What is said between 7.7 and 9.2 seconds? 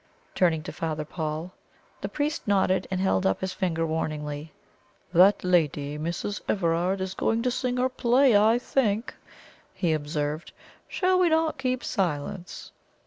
or play, I think,"